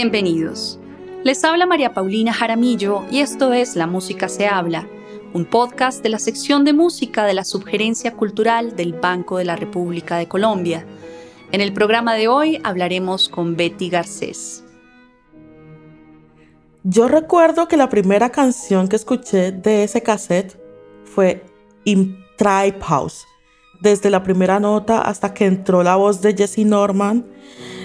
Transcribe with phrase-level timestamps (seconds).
[0.00, 0.78] Bienvenidos.
[1.24, 4.86] Les habla María Paulina Jaramillo y esto es La Música se habla,
[5.34, 9.56] un podcast de la sección de música de la Subgerencia Cultural del Banco de la
[9.56, 10.86] República de Colombia.
[11.50, 14.62] En el programa de hoy hablaremos con Betty Garcés.
[16.84, 20.56] Yo recuerdo que la primera canción que escuché de ese cassette
[21.06, 21.44] fue
[21.82, 23.26] In Tribe House.
[23.80, 27.26] Desde la primera nota hasta que entró la voz de Jesse Norman,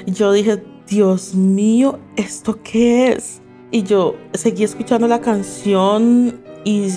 [0.05, 3.42] yo dije, Dios mío, ¿esto qué es?
[3.72, 6.90] Y yo seguí escuchando la canción y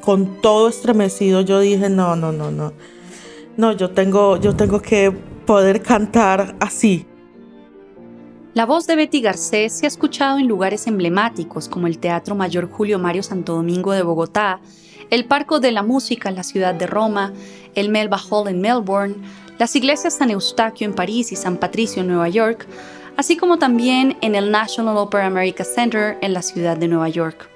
[0.00, 2.72] con todo estremecido yo dije, no, no, no, no.
[3.56, 5.10] No, yo tengo, yo tengo que
[5.46, 7.06] poder cantar así.
[8.54, 12.70] La voz de Betty Garcés se ha escuchado en lugares emblemáticos como el Teatro Mayor
[12.70, 14.60] Julio Mario Santo Domingo de Bogotá,
[15.10, 17.32] el Parco de la Música en la ciudad de Roma,
[17.74, 19.14] el Melba Hall en Melbourne,
[19.58, 22.66] las iglesias San Eustaquio en París y San Patricio en Nueva York,
[23.18, 27.50] así como también en el National Opera America Center en la ciudad de Nueva York.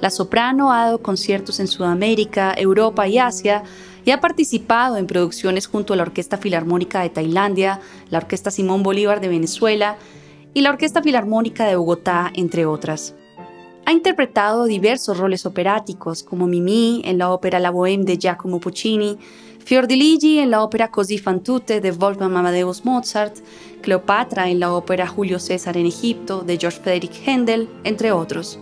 [0.00, 3.62] La soprano ha dado conciertos en Sudamérica, Europa y Asia
[4.04, 8.82] y ha participado en producciones junto a la Orquesta Filarmónica de Tailandia, la Orquesta Simón
[8.82, 9.98] Bolívar de Venezuela
[10.52, 13.14] y la Orquesta Filarmónica de Bogotá, entre otras.
[13.86, 19.16] Ha interpretado diversos roles operáticos, como Mimi en la ópera La Bohème de Giacomo Puccini,
[19.68, 23.36] Fiordiligi en la ópera Così fan tutte de Wolfgang Amadeus Mozart,
[23.82, 28.58] Cleopatra en la ópera Julio César en Egipto de George Frederick Händel, entre otros.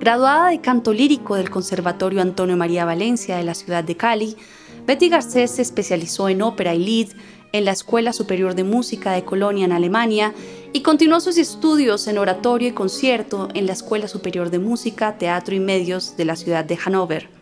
[0.00, 4.36] Graduada de canto lírico del Conservatorio Antonio María Valencia de la ciudad de Cali,
[4.84, 7.16] Betty Garcés se especializó en ópera y lead
[7.52, 10.34] en la Escuela Superior de Música de Colonia en Alemania
[10.72, 15.54] y continuó sus estudios en oratorio y concierto en la Escuela Superior de Música, Teatro
[15.54, 17.35] y Medios de la ciudad de Hannover.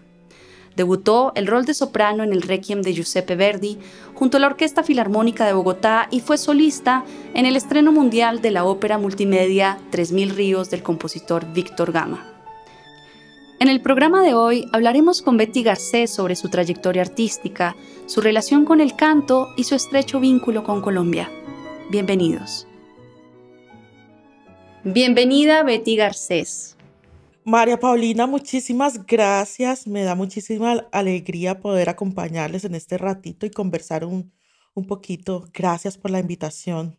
[0.76, 3.78] Debutó el rol de soprano en el Requiem de Giuseppe Verdi
[4.14, 7.04] junto a la Orquesta Filarmónica de Bogotá y fue solista
[7.34, 12.30] en el estreno mundial de la ópera multimedia 3000 ríos del compositor Víctor Gama.
[13.60, 17.76] En el programa de hoy hablaremos con Betty Garcés sobre su trayectoria artística,
[18.06, 21.30] su relación con el canto y su estrecho vínculo con Colombia.
[21.88, 22.66] Bienvenidos.
[24.82, 26.73] Bienvenida Betty Garcés.
[27.44, 29.86] María Paulina, muchísimas gracias.
[29.86, 34.32] Me da muchísima alegría poder acompañarles en este ratito y conversar un,
[34.72, 35.46] un poquito.
[35.52, 36.98] Gracias por la invitación.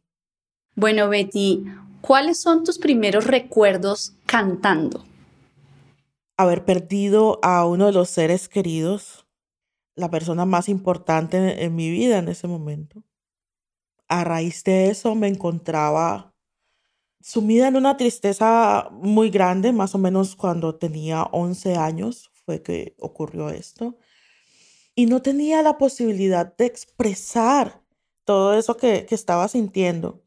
[0.75, 1.65] Bueno, Betty,
[2.01, 5.03] ¿cuáles son tus primeros recuerdos cantando?
[6.37, 9.25] Haber perdido a uno de los seres queridos,
[9.95, 13.03] la persona más importante en mi vida en ese momento.
[14.07, 16.34] A raíz de eso me encontraba
[17.25, 22.95] sumida en una tristeza muy grande, más o menos cuando tenía 11 años fue que
[22.99, 23.97] ocurrió esto.
[24.93, 27.81] Y no tenía la posibilidad de expresar
[28.25, 30.23] todo eso que, estaba sintiendo.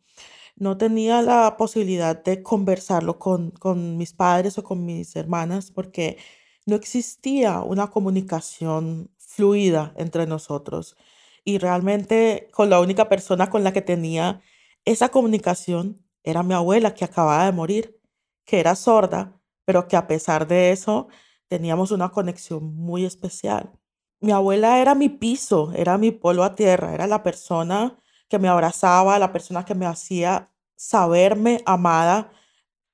[0.57, 6.19] No tenía la posibilidad de conversarlo con, con mis padres o con mis hermanas porque
[6.67, 10.97] no existía una comunicación fluida entre nosotros.
[11.45, 14.41] Y realmente con la única persona con la que tenía
[14.85, 18.01] esa comunicación era mi abuela que acababa de morir,
[18.45, 21.09] que era sorda, pero que a pesar de eso
[21.49, 23.73] teníamos una conexión muy especial.
[24.21, 28.49] Mi abuela era mi piso, era mi polo a tierra, era la persona que me
[28.49, 32.31] abrazaba, la persona que me hacía saberme amada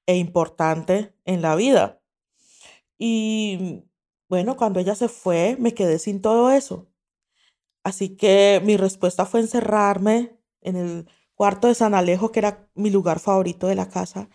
[0.07, 2.01] e importante en la vida.
[2.99, 3.85] Y
[4.29, 6.89] bueno, cuando ella se fue, me quedé sin todo eso.
[7.85, 12.91] Así que mi respuesta fue encerrarme en el cuarto de San Alejo, que era mi
[12.91, 14.29] lugar favorito de la casa,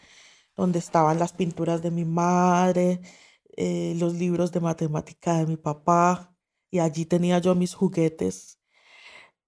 [0.55, 3.01] donde estaban las pinturas de mi madre,
[3.57, 6.35] eh, los libros de matemática de mi papá,
[6.71, 8.59] y allí tenía yo mis juguetes.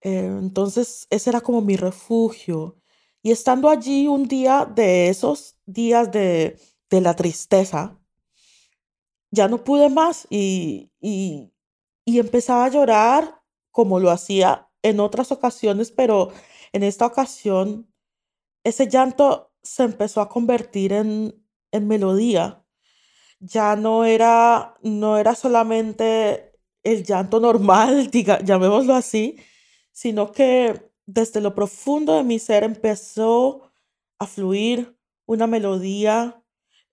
[0.01, 2.77] Eh, entonces, ese era como mi refugio.
[3.23, 6.59] Y estando allí un día de esos días de,
[6.89, 7.99] de la tristeza,
[9.31, 11.53] ya no pude más y, y,
[12.05, 13.41] y empezaba a llorar
[13.71, 16.31] como lo hacía en otras ocasiones, pero
[16.73, 17.91] en esta ocasión,
[18.63, 21.35] ese llanto se empezó a convertir en,
[21.71, 22.65] en melodía.
[23.39, 26.53] Ya no era, no era solamente
[26.83, 29.37] el llanto normal, diga, llamémoslo así,
[29.91, 33.71] sino que desde lo profundo de mi ser empezó
[34.19, 36.43] a fluir una melodía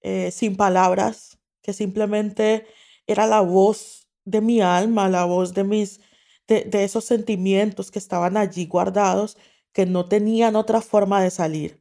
[0.00, 2.66] eh, sin palabras, que simplemente
[3.06, 6.00] era la voz de mi alma, la voz de mis,
[6.46, 9.36] de, de esos sentimientos que estaban allí guardados
[9.78, 11.80] que no tenían otra forma de salir.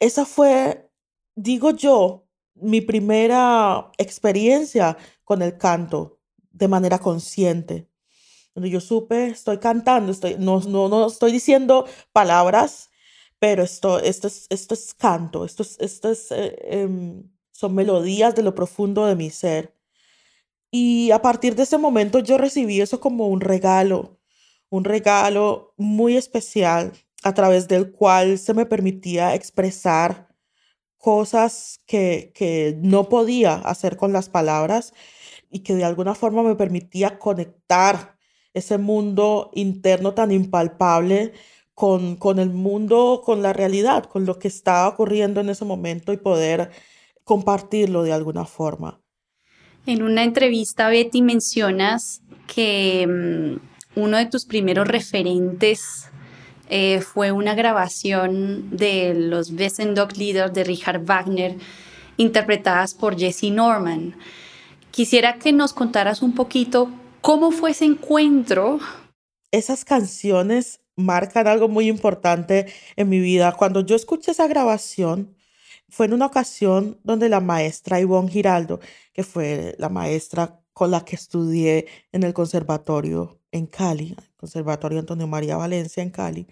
[0.00, 0.90] Esa fue,
[1.36, 6.18] digo yo, mi primera experiencia con el canto
[6.50, 7.88] de manera consciente.
[8.56, 12.90] Donde yo supe, estoy cantando, estoy, no, no, no estoy diciendo palabras,
[13.38, 18.42] pero esto, esto, es, esto es canto, esto, esto es, eh, em, son melodías de
[18.42, 19.76] lo profundo de mi ser.
[20.72, 24.18] Y a partir de ese momento yo recibí eso como un regalo,
[24.70, 26.92] un regalo muy especial
[27.22, 30.28] a través del cual se me permitía expresar
[30.98, 34.92] cosas que, que no podía hacer con las palabras
[35.50, 38.16] y que de alguna forma me permitía conectar
[38.54, 41.32] ese mundo interno tan impalpable
[41.74, 46.12] con, con el mundo, con la realidad, con lo que estaba ocurriendo en ese momento
[46.12, 46.70] y poder
[47.24, 49.00] compartirlo de alguna forma.
[49.86, 56.11] En una entrevista, Betty, mencionas que mm, uno de tus primeros referentes
[56.74, 61.58] eh, fue una grabación de los Wesen Dog Leaders de Richard Wagner,
[62.16, 64.16] interpretadas por Jesse Norman.
[64.90, 66.90] Quisiera que nos contaras un poquito
[67.20, 68.80] cómo fue ese encuentro.
[69.50, 73.52] Esas canciones marcan algo muy importante en mi vida.
[73.52, 75.36] Cuando yo escuché esa grabación,
[75.90, 78.80] fue en una ocasión donde la maestra Ivonne Giraldo,
[79.12, 85.28] que fue la maestra con la que estudié en el conservatorio en Cali, Conservatorio Antonio
[85.28, 86.48] María Valencia en Cali,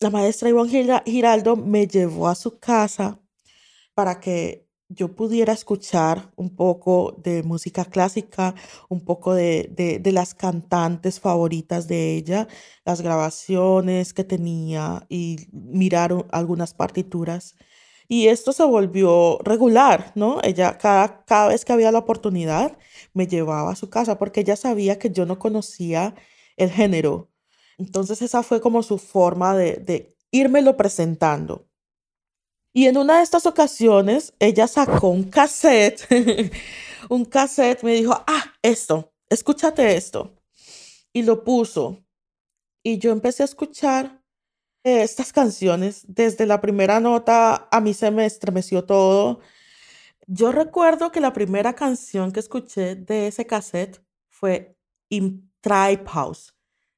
[0.00, 3.20] la maestra Ivonne Giraldo me llevó a su casa
[3.94, 8.56] para que yo pudiera escuchar un poco de música clásica,
[8.88, 9.70] un poco de,
[10.02, 12.48] de, las cantantes favoritas de ella,
[12.84, 17.54] las grabaciones que tenía y mirar algunas partituras.
[18.08, 20.40] Y esto se volvió regular, ¿no?
[20.42, 22.76] Ella cada, cada vez que había la oportunidad
[23.14, 26.16] me llevaba a su casa porque ella sabía que yo no conocía
[26.56, 27.30] el género.
[27.78, 31.66] Entonces esa fue como su forma de, de írmelo presentando.
[32.72, 36.06] Y en una de estas ocasiones, ella sacó un cassette,
[37.08, 40.34] un cassette, me dijo, ah, esto, escúchate esto.
[41.12, 42.04] Y lo puso.
[42.82, 44.22] Y yo empecé a escuchar
[44.84, 46.04] estas canciones.
[46.06, 49.40] Desde la primera nota, a mí se me estremeció todo.
[50.26, 54.76] Yo recuerdo que la primera canción que escuché de ese cassette fue
[55.66, 56.54] Tribe House.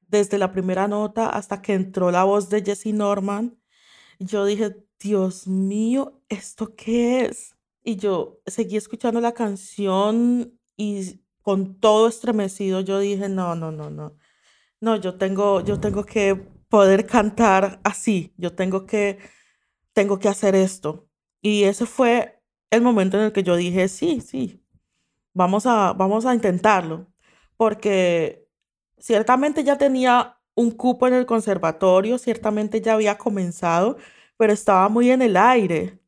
[0.07, 3.57] Desde la primera nota hasta que entró la voz de Jesse Norman,
[4.19, 7.55] yo dije, Dios mío, ¿esto qué es?
[7.83, 13.89] Y yo seguí escuchando la canción y con todo estremecido yo dije, no, no, no,
[13.89, 14.17] no.
[14.81, 16.35] No, yo tengo, yo tengo que
[16.69, 19.17] poder cantar así, yo tengo que,
[19.93, 21.09] tengo que hacer esto.
[21.41, 22.39] Y ese fue
[22.69, 24.63] el momento en el que yo dije, sí, sí,
[25.33, 27.07] vamos a, vamos a intentarlo.
[27.57, 28.48] Porque
[28.99, 33.97] ciertamente ya tenía un cupo en el conservatorio, ciertamente ya había comenzado,
[34.37, 35.99] pero estaba muy en el aire.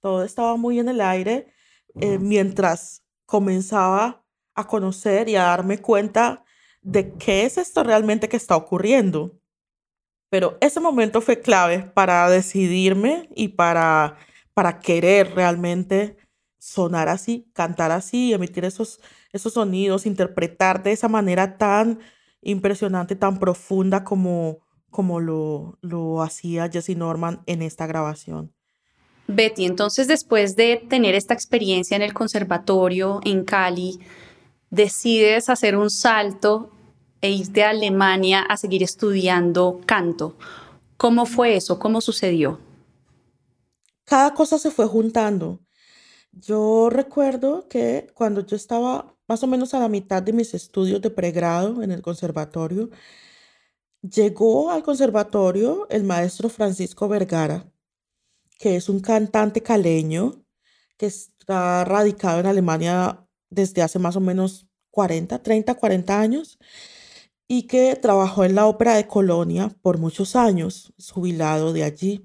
[0.00, 1.52] Todo estaba muy en el aire
[2.00, 6.44] eh, mientras comenzaba a conocer y a darme cuenta
[6.82, 9.38] de qué es esto realmente que está ocurriendo.
[10.30, 14.16] Pero ese momento fue clave para decidirme y para,
[14.54, 16.16] para querer realmente
[16.58, 19.00] sonar así, cantar así, emitir esos,
[19.32, 22.00] esos sonidos, interpretar de esa manera tan
[22.46, 24.58] impresionante, tan profunda como,
[24.90, 28.52] como lo, lo hacía Jesse Norman en esta grabación.
[29.28, 33.98] Betty, entonces después de tener esta experiencia en el conservatorio en Cali,
[34.70, 36.70] decides hacer un salto
[37.20, 40.36] e irte a Alemania a seguir estudiando canto.
[40.96, 41.78] ¿Cómo fue eso?
[41.78, 42.60] ¿Cómo sucedió?
[44.04, 45.60] Cada cosa se fue juntando.
[46.30, 51.00] Yo recuerdo que cuando yo estaba más o menos a la mitad de mis estudios
[51.02, 52.90] de pregrado en el conservatorio,
[54.02, 57.72] Llegó al conservatorio el maestro Francisco Vergara,
[58.58, 60.44] que es un cantante caleño
[60.96, 66.58] que está radicado en Alemania desde hace más o menos 40, 30, 40 años
[67.48, 72.24] y que trabajó en la Ópera de Colonia por muchos años, jubilado de allí.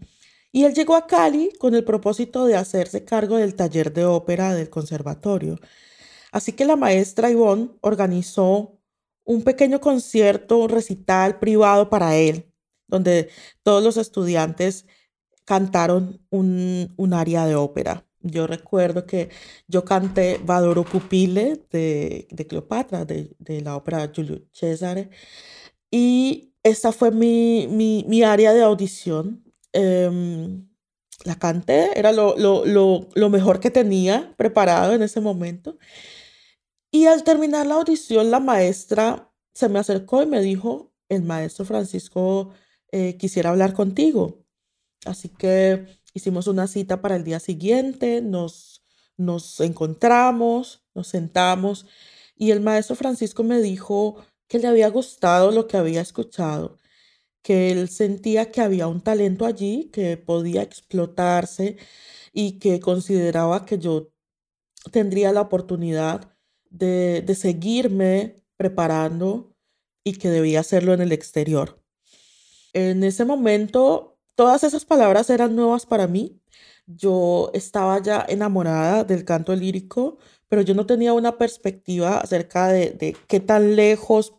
[0.51, 4.53] Y él llegó a Cali con el propósito de hacerse cargo del taller de ópera
[4.53, 5.59] del conservatorio.
[6.31, 8.79] Así que la maestra Ivonne organizó
[9.25, 12.51] un pequeño concierto, un recital privado para él,
[12.87, 13.29] donde
[13.63, 14.85] todos los estudiantes
[15.45, 18.05] cantaron un, un aria de ópera.
[18.21, 19.29] Yo recuerdo que
[19.67, 25.09] yo canté Vadoro Pupile de, de Cleopatra, de, de, la ópera Giulio Cesare,
[25.89, 29.43] y esta fue mi, mi, mi área de audición.
[29.73, 30.67] Em,
[31.25, 35.77] la canté, era lo, lo, lo, lo mejor que tenía preparado en ese momento.
[36.91, 41.65] Y al terminar la audición, la maestra se me acercó y me dijo, el maestro
[41.65, 42.51] Francisco
[42.91, 44.45] eh, quisiera hablar contigo.
[45.05, 48.83] Así que hicimos una cita para el día siguiente, nos,
[49.17, 51.85] nos encontramos, nos sentamos
[52.35, 54.17] y el maestro Francisco me dijo
[54.47, 56.79] que le había gustado lo que había escuchado
[57.41, 61.77] que él sentía que había un talento allí que podía explotarse
[62.33, 64.11] y que consideraba que yo
[64.91, 66.30] tendría la oportunidad
[66.71, 69.53] de, seguirme preparando
[70.03, 71.79] y que debía hacerlo en el exterior.
[72.73, 76.41] En ese momento, todas esas palabras eran nuevas para mí.
[76.87, 82.91] Yo estaba ya enamorada del canto lírico, pero yo no tenía una perspectiva acerca de,
[82.91, 84.33] de qué tan lejos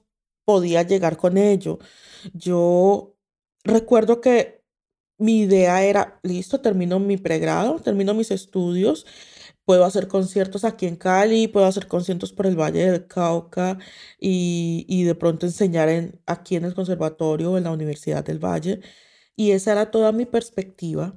[0.45, 1.79] podía llegar con ello.
[2.35, 3.17] Yo
[3.65, 4.63] recuerdo que
[5.19, 9.07] mi idea era, listo, termino mi pregrado, termino mis estudios,
[9.65, 13.79] puedo hacer conciertos aquí en Cali, puedo hacer conciertos por el Valle del Cauca
[14.21, 18.39] y, y de pronto enseñar en, aquí en el conservatorio o en la Universidad del
[18.45, 18.81] Valle.
[19.37, 21.15] Y esa era toda mi perspectiva,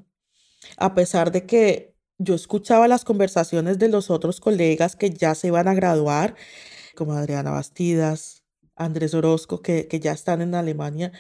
[0.78, 5.48] a pesar de que yo escuchaba las conversaciones de los otros colegas que ya se
[5.48, 6.36] iban a graduar,
[6.96, 8.44] como Adriana Bastidas,
[8.76, 11.12] Andrés Orozco, que, que ya están en Alemania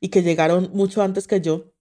[0.00, 1.73] y que llegaron mucho antes que yo.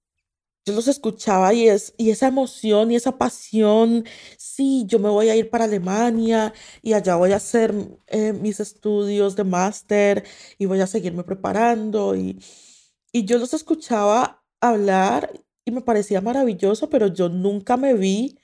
[0.66, 4.06] Yo los escuchaba y, es, y esa emoción y esa pasión,
[4.38, 7.74] sí, yo me voy a ir para Alemania y allá voy a hacer
[8.08, 10.24] eh, mis estudios de máster
[10.58, 12.16] y voy a seguirme preparando.
[12.16, 12.40] Y,
[13.12, 15.32] y yo los escuchaba hablar
[15.66, 18.40] y me parecía maravilloso, pero yo nunca me vi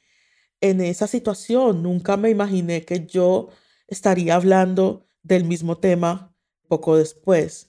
[0.61, 3.49] en esa situación, nunca me imaginé que yo
[3.87, 6.35] estaría hablando del mismo tema
[6.67, 7.68] poco después.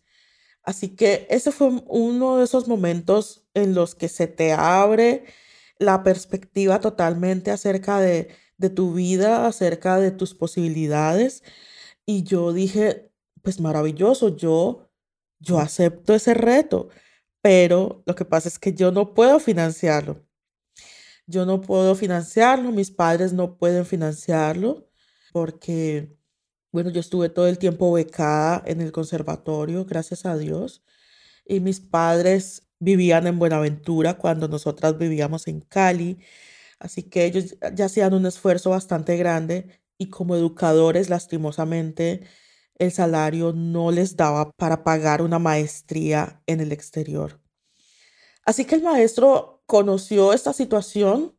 [0.62, 5.24] Así que ese fue uno de esos momentos en los que se te abre
[5.78, 11.42] la perspectiva totalmente acerca de, de tu vida, acerca de tus posibilidades.
[12.06, 13.10] Y yo dije,
[13.42, 14.90] pues maravilloso, yo,
[15.38, 16.90] yo acepto ese reto,
[17.42, 20.24] pero lo que pasa es que yo no puedo financiarlo.
[21.26, 24.88] Yo no puedo financiarlo, mis padres no pueden financiarlo
[25.32, 26.16] porque
[26.72, 30.84] bueno, yo estuve todo el tiempo becada en el conservatorio, gracias a Dios.
[31.46, 36.18] Y mis padres vivían en Buenaventura cuando nosotras vivíamos en Cali.
[36.78, 42.22] Así que ellos ya hacían un esfuerzo bastante grande y como educadores, lastimosamente,
[42.78, 47.40] el salario no les daba para pagar una maestría en el exterior.
[48.44, 51.36] Así que el maestro conoció esta situación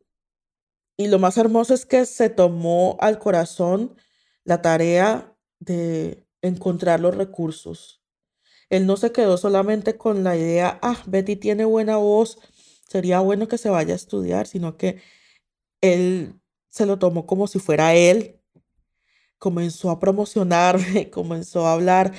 [0.98, 3.96] y lo más hermoso es que se tomó al corazón
[4.44, 8.02] la tarea de encontrar los recursos.
[8.70, 12.40] Él no se quedó solamente con la idea, ah, Betty tiene buena voz,
[12.88, 15.02] sería bueno que se vaya a estudiar, sino que
[15.82, 18.40] él se lo tomó como si fuera él.
[19.40, 22.14] Comenzó a promocionarme, comenzó a hablar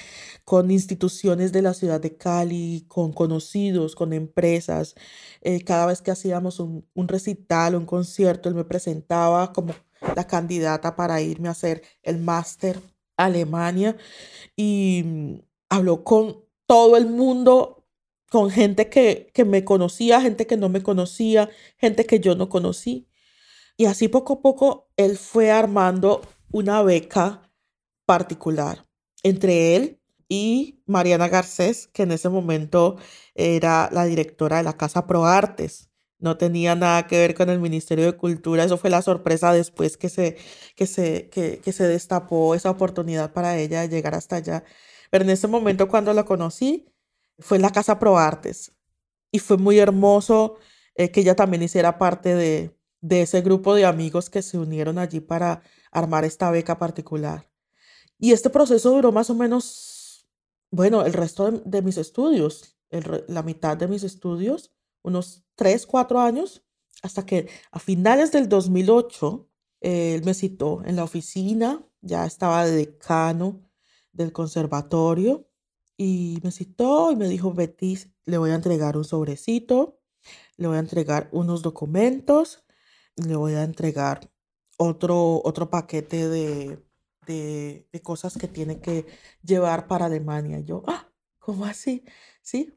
[0.44, 4.94] con instituciones de la ciudad de Cali, con conocidos, con empresas.
[5.40, 9.72] Eh, cada vez que hacíamos un, un recital, un concierto, él me presentaba como
[10.16, 12.80] la candidata para irme a hacer el máster
[13.16, 13.96] a Alemania
[14.56, 15.34] y mm,
[15.70, 17.86] habló con todo el mundo,
[18.30, 22.48] con gente que, que me conocía, gente que no me conocía, gente que yo no
[22.48, 23.08] conocí.
[23.76, 27.50] Y así poco a poco él fue armando una beca
[28.06, 28.86] particular
[29.22, 32.96] entre él y Mariana Garcés, que en ese momento
[33.34, 35.91] era la directora de la Casa Pro Artes
[36.22, 38.64] no tenía nada que ver con el Ministerio de Cultura.
[38.64, 40.36] Eso fue la sorpresa después que se,
[40.76, 44.64] que se, que, que se destapó esa oportunidad para ella de llegar hasta allá.
[45.10, 46.86] Pero en ese momento cuando la conocí,
[47.38, 48.72] fue en la Casa Pro Artes.
[49.30, 50.56] Y fue muy hermoso
[50.94, 54.98] eh, que ella también hiciera parte de, de ese grupo de amigos que se unieron
[54.98, 57.48] allí para armar esta beca particular.
[58.18, 60.28] Y este proceso duró más o menos,
[60.70, 64.72] bueno, el resto de, mis estudios, la mitad de mis estudios
[65.02, 66.64] unos 3, 4 años,
[67.02, 69.48] hasta que a finales del 2008
[69.80, 73.68] él me citó en la oficina, ya estaba de decano
[74.12, 75.48] del conservatorio,
[75.96, 80.00] y me citó y me dijo, Betty, le voy a entregar un sobrecito,
[80.56, 82.64] le voy a entregar unos documentos,
[83.16, 84.30] le voy a entregar
[84.78, 86.82] otro, otro paquete de,
[87.26, 89.06] de, de cosas que tiene que
[89.42, 90.60] llevar para Alemania.
[90.60, 92.04] yo, ah, ¿cómo así?
[92.42, 92.74] Sí,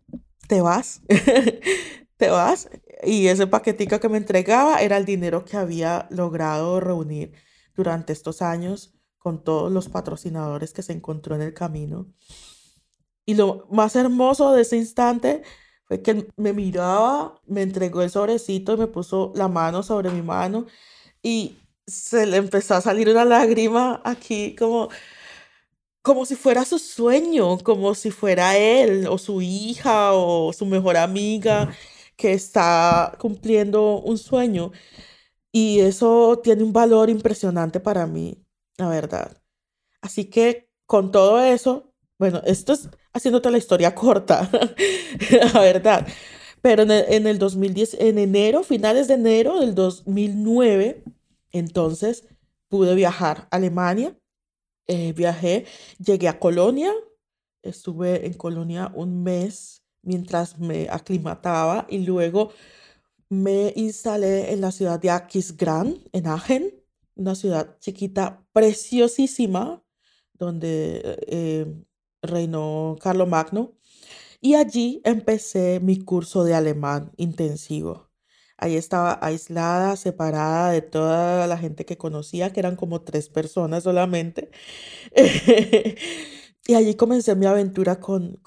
[0.47, 1.01] te vas.
[2.17, 2.69] te vas.
[3.03, 7.33] Y ese paquetico que me entregaba era el dinero que había logrado reunir
[7.75, 12.07] durante estos años con todos los patrocinadores que se encontró en el camino.
[13.25, 15.43] Y lo más hermoso de ese instante
[15.85, 20.21] fue que me miraba, me entregó el sobrecito y me puso la mano sobre mi
[20.21, 20.67] mano
[21.23, 21.57] y
[21.87, 24.89] se le empezó a salir una lágrima aquí como
[26.01, 30.97] como si fuera su sueño, como si fuera él o su hija o su mejor
[30.97, 31.75] amiga
[32.15, 34.71] que está cumpliendo un sueño.
[35.51, 38.43] Y eso tiene un valor impresionante para mí,
[38.77, 39.41] la verdad.
[40.01, 44.49] Así que con todo eso, Bueno, esto es haciéndote la historia corta,
[45.53, 46.07] la verdad.
[46.61, 51.03] Pero en el, en el 2010, en enero, finales de enero del 2009,
[51.51, 52.25] entonces
[52.69, 54.17] pude viajar a Alemania.
[54.87, 55.65] Eh, viajé,
[55.99, 56.91] llegué a Colonia,
[57.63, 62.51] estuve en Colonia un mes mientras me aclimataba y luego
[63.29, 66.73] me instalé en la ciudad de Aquisgrán, en Agen,
[67.15, 69.83] una ciudad chiquita, preciosísima,
[70.33, 71.83] donde eh,
[72.21, 72.97] reinó
[73.27, 73.77] Magno
[74.41, 78.09] Y allí empecé mi curso de alemán intensivo.
[78.57, 83.83] Ahí estaba aislada, separada de toda la gente que conocía, que eran como tres personas
[83.83, 84.49] solamente.
[86.67, 88.39] y allí comencé mi aventura con,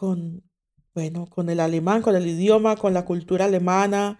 [0.94, 4.18] bueno, con el alemán, con el idioma, con la cultura alemana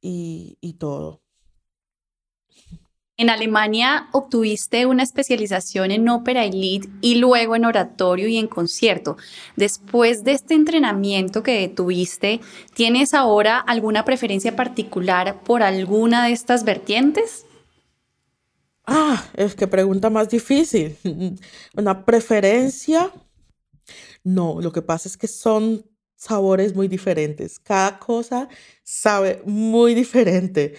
[0.00, 1.22] y, y todo.
[3.18, 8.46] En Alemania obtuviste una especialización en ópera y lead y luego en oratorio y en
[8.46, 9.16] concierto.
[9.56, 12.40] Después de este entrenamiento que tuviste,
[12.74, 17.46] ¿tienes ahora alguna preferencia particular por alguna de estas vertientes?
[18.86, 20.96] Ah, es que pregunta más difícil.
[21.76, 23.10] Una preferencia.
[24.26, 27.60] No, lo que pasa es que son sabores muy diferentes.
[27.60, 28.48] Cada cosa
[28.82, 30.74] sabe muy diferente.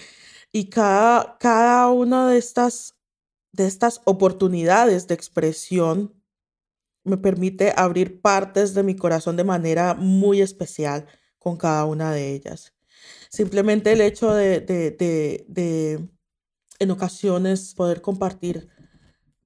[0.51, 2.98] Y cada, cada una de estas,
[3.54, 6.13] de estas oportunidades de expresión
[7.06, 11.06] me permite abrir partes de mi corazón de manera muy especial
[11.39, 12.74] con cada una de ellas.
[13.30, 16.10] Simplemente el hecho de, de, de, de
[16.80, 18.68] en ocasiones poder compartir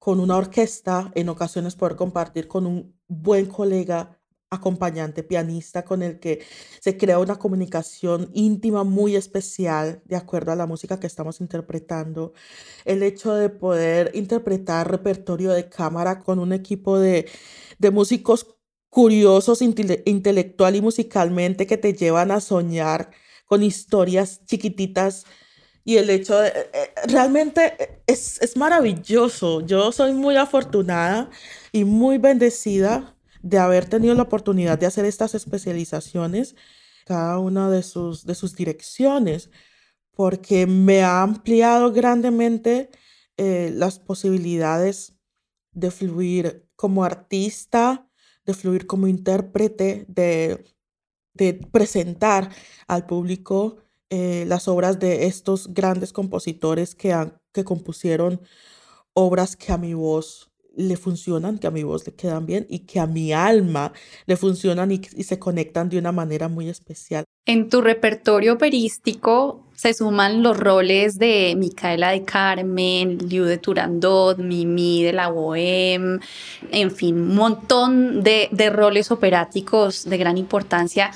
[0.01, 6.19] con una orquesta, en ocasiones poder compartir con un buen colega acompañante pianista con el
[6.19, 6.43] que
[6.79, 12.33] se crea una comunicación íntima muy especial de acuerdo a la música que estamos interpretando.
[12.83, 17.29] El hecho de poder interpretar repertorio de cámara con un equipo de,
[17.91, 18.47] músicos
[18.89, 23.11] curiosos intelectual y musicalmente que te llevan a soñar
[23.45, 25.25] con historias chiquititas
[25.83, 29.61] y el hecho de, eh, eh, realmente es, es maravilloso.
[29.61, 31.29] Yo soy muy afortunada
[31.71, 36.55] y muy bendecida de haber tenido la oportunidad de hacer estas especializaciones,
[37.05, 39.49] cada una de sus, de sus direcciones,
[40.11, 42.89] porque me ha ampliado grandemente
[43.37, 45.15] eh, las posibilidades
[45.71, 48.07] de fluir como artista,
[48.45, 50.65] de fluir como intérprete, de,
[51.33, 52.51] de presentar
[52.87, 53.77] al público
[54.13, 58.41] eh, las obras de estos grandes compositores que, han, que compusieron
[59.13, 62.79] obras que a mi voz le funcionan, que a mi voz le quedan bien y
[62.79, 63.93] que a mi alma
[64.25, 67.23] le funcionan y, se conectan de una manera muy especial.
[67.45, 74.37] En tu repertorio operístico se suman los roles de Micaela de Carmen, Liu de Turandot,
[74.37, 76.19] Mimi de la Bohème,
[76.69, 81.11] en fin, un montón de, de roles operáticos de gran importancia.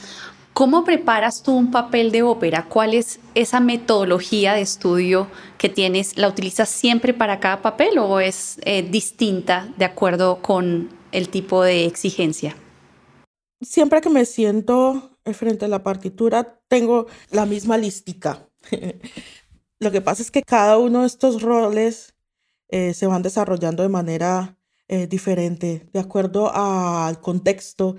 [0.55, 2.69] ¿Cómo preparas tú un papel de ópera?
[2.69, 6.17] ¿Cuál es esa metodología de estudio que tienes?
[6.17, 11.61] ¿La utilizas siempre para cada papel o es eh, distinta de acuerdo con el tipo
[11.61, 12.55] de exigencia?
[13.61, 18.47] Siempre que me siento frente a la partitura, tengo la misma lística.
[19.79, 22.15] Lo que pasa es que cada uno de estos roles
[22.69, 27.97] eh, se van desarrollando de manera eh, diferente, de acuerdo al contexto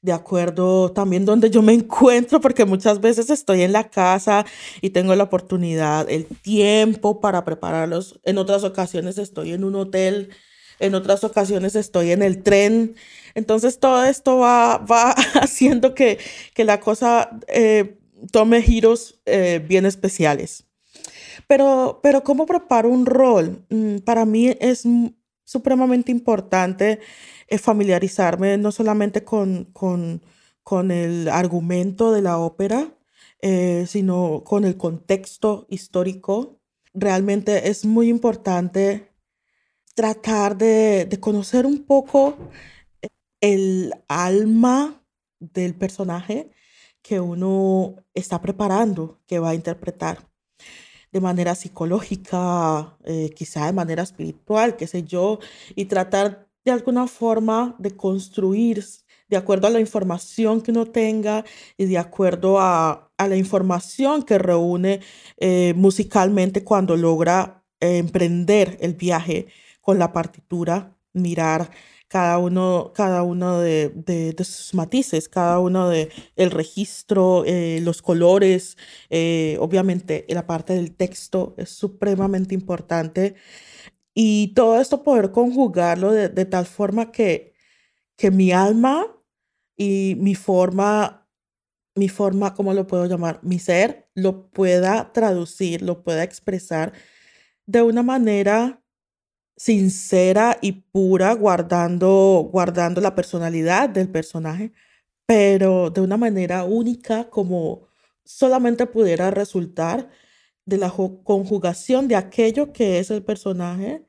[0.00, 4.46] de acuerdo también donde yo me encuentro, porque muchas veces estoy en la casa
[4.80, 8.20] y tengo la oportunidad, el tiempo para prepararlos.
[8.24, 10.30] En otras ocasiones estoy en un hotel,
[10.78, 12.94] en otras ocasiones estoy en el tren.
[13.34, 16.18] Entonces todo esto va, va haciendo que,
[16.54, 17.98] que la cosa eh,
[18.30, 20.64] tome giros eh, bien especiales.
[21.46, 23.64] Pero, pero ¿cómo preparo un rol?
[23.70, 24.84] Mm, para mí es
[25.44, 27.00] supremamente importante
[27.56, 30.22] familiarizarme no solamente con, con,
[30.62, 32.94] con, el argumento de la ópera,
[33.40, 36.60] eh, sino con el contexto histórico.
[36.92, 39.12] Realmente es muy importante
[39.94, 42.36] tratar de, de conocer un poco
[43.40, 45.02] el alma
[45.40, 46.50] del personaje
[47.02, 50.28] que uno está preparando, que va a interpretar
[51.12, 55.38] de manera psicológica, eh, quizá de manera espiritual, qué sé yo,
[55.74, 58.84] y tratar de alguna forma de construir
[59.30, 61.44] de acuerdo a la información que uno tenga
[61.78, 65.00] y de acuerdo a, la información que reúne
[65.38, 69.46] eh, musicalmente cuando logra eh, emprender el viaje
[69.80, 71.70] con la partitura, mirar
[72.06, 78.76] cada uno, cada uno de, sus matices, cada uno de el registro, eh, los colores,
[79.58, 83.34] obviamente la parte del texto es supremamente importante
[84.20, 87.54] y todo esto poder conjugarlo de, tal forma que,
[88.16, 89.06] que mi alma
[89.76, 91.30] y mi forma,
[91.94, 93.38] mi forma, ¿cómo lo puedo llamar?
[93.44, 96.94] Mi ser lo pueda traducir, lo pueda expresar
[97.64, 98.82] de una manera
[99.56, 104.72] sincera y pura, guardando, guardando la personalidad del personaje,
[105.26, 107.86] pero de una manera única como
[108.24, 110.10] solamente pudiera resultar
[110.66, 114.07] de la conjugación de aquello que es el personaje,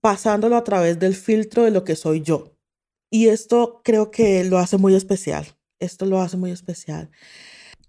[0.00, 2.54] pasándolo a través del filtro de lo que soy yo.
[3.10, 5.46] Y esto creo que lo hace muy especial.
[5.80, 7.10] Esto lo hace muy especial.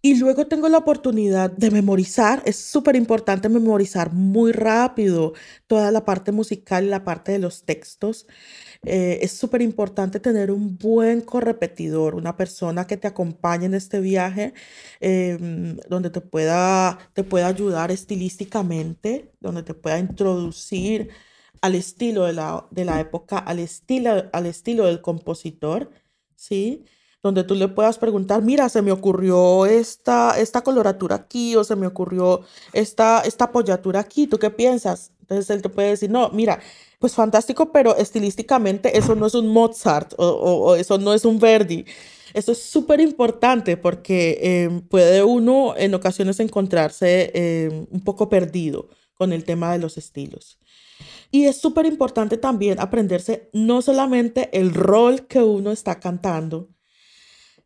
[0.02, 2.42] Y luego tengo la oportunidad de memorizar.
[2.46, 5.34] Es súper importante memorizar muy rápido
[5.68, 8.26] toda la parte musical y la parte de los textos.
[8.86, 14.00] Eh, es súper importante tener un buen correpetidor, una persona que te acompañe en este
[14.00, 14.54] viaje,
[15.02, 21.10] em, donde te pueda, te pueda ayudar estilísticamente, donde te pueda introducir
[21.62, 25.92] al estilo de la, de la época, al estilo, al estilo del compositor,
[26.36, 26.86] ¿sí?
[27.22, 31.76] donde tú le puedas preguntar, mira, se me ocurrió esta, esta coloratura aquí o se
[31.76, 32.42] me ocurrió
[32.72, 35.12] esta, esta apoyatura aquí, ¿tú qué piensas?
[35.22, 36.60] Entonces él te puede decir, no, mira,
[36.98, 41.86] pues fantástico, pero estilísticamente eso no es un Mozart o, eso no es un Verdi.
[42.34, 48.88] Eso es súper importante porque em, puede uno en ocasiones encontrarse em, un poco perdido
[49.16, 50.60] con el tema de los estilos.
[51.32, 56.70] Y es súper importante también aprenderse no solamente el rol que uno está cantando,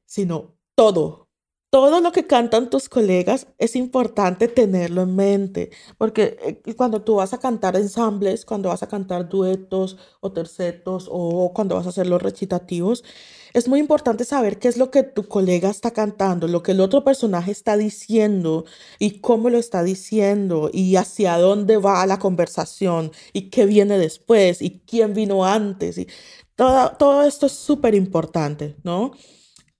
[0.05, 1.29] sino todo.
[1.69, 7.15] Todo lo que cantan tus colegas es importante tenerlo en mente, porque eh, cuando tú
[7.15, 11.89] vas a cantar ensambles, cuando vas a cantar duetos o tercetos o cuando vas a
[11.89, 13.03] hacer los recitativos,
[13.53, 16.81] es muy importante saber qué es lo que tu colega está cantando, lo que el
[16.81, 18.65] otro personaje está diciendo
[18.99, 24.61] y cómo lo está diciendo y hacia dónde va la conversación y qué viene después
[24.61, 25.97] y quién vino antes.
[25.99, 26.07] Y
[26.55, 29.11] todo, todo esto es súper importante, ¿no?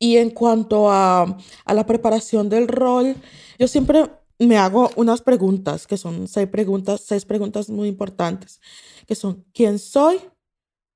[0.04, 3.16] Y en cuanto a, la preparación del rol,
[3.58, 8.60] yo siempre me hago unas preguntas, que son seis preguntas, seis preguntas muy importantes,
[9.08, 10.20] que son ¿quién soy?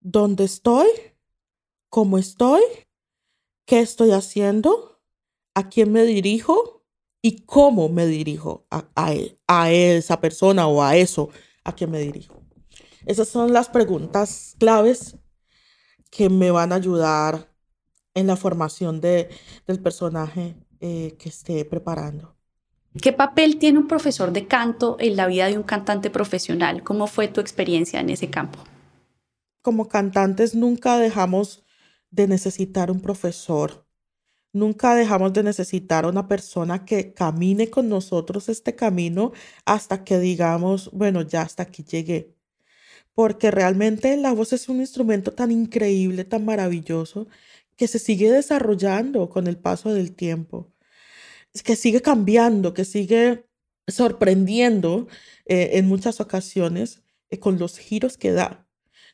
[0.01, 0.87] ¿Dónde estoy?
[1.97, 2.62] ¿Cómo estoy?
[3.65, 5.01] ¿Qué estoy haciendo?
[5.55, 6.86] ¿A quién me dirijo?
[7.23, 9.13] ¿Y cómo me dirijo a, a,
[9.47, 11.31] a esa persona o a eso
[11.63, 12.43] a quien me dirijo?
[13.07, 15.17] Esas son las preguntas claves
[16.12, 17.51] que me van a ayudar
[18.13, 19.29] en la formación de,
[19.65, 22.36] del personaje eh, que esté preparando.
[23.01, 26.83] ¿Qué papel tiene un profesor de canto en la vida de un cantante profesional?
[26.83, 28.60] ¿Cómo fue tu experiencia en ese campo?
[29.63, 31.63] Como cantantes nunca dejamos
[32.12, 33.86] de necesitar un profesor.
[34.54, 39.34] Nunca dejamos de necesitar una persona que camine con nosotros este camino
[39.65, 42.36] hasta que digamos, bueno, ya hasta aquí llegué.
[43.13, 47.28] Porque realmente la voz es un instrumento tan increíble, tan maravilloso,
[47.78, 50.74] que se sigue desarrollando con el paso del tiempo,
[51.63, 53.46] que sigue cambiando, que sigue
[53.88, 55.08] sorprendiendo
[55.46, 58.66] eh, en muchas ocasiones eh, con los giros que da.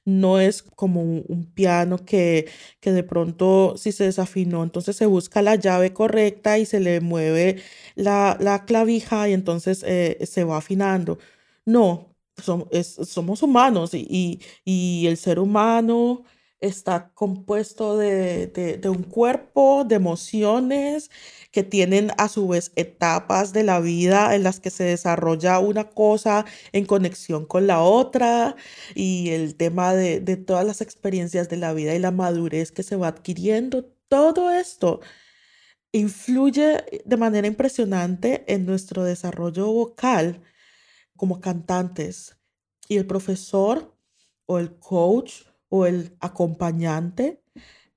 [0.06, 2.50] No es como un, piano que,
[2.82, 7.00] que de pronto si se desafinó, entonces se busca la llave correcta y se le
[7.02, 7.62] mueve
[7.96, 11.20] la, clavija y entonces eh, se va afinando.
[11.66, 16.24] No, somos humanos y, y el ser humano
[16.63, 21.12] está compuesto de, un cuerpo, de emociones
[21.52, 25.89] que tienen a su vez etapas de la vida en las que se desarrolla una
[25.89, 28.56] cosa en conexión con la otra
[28.95, 32.84] y el tema de, de todas las experiencias de la vida y la madurez que
[32.84, 33.86] se va adquiriendo.
[34.08, 35.02] Todo esto
[35.91, 40.41] influye de manera impresionante en nuestro desarrollo vocal
[41.17, 42.38] como cantantes.
[42.88, 43.95] Y el profesor
[44.45, 45.43] o el coach
[45.76, 47.42] o el acompañante